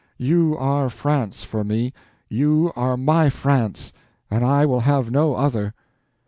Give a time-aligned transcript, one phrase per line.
[0.17, 1.93] You are France for me.
[2.27, 3.93] You are my France,
[4.31, 5.75] and I will have no other."